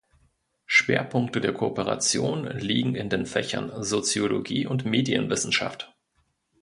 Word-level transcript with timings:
Schwerpunkte 0.65 1.41
der 1.41 1.53
Kooperation 1.53 2.45
liegen 2.57 2.95
in 2.95 3.09
den 3.11 3.27
Fächern 3.27 3.71
Soziologie 3.83 4.65
und 4.65 4.83
Medienwissenschaft. 4.83 5.95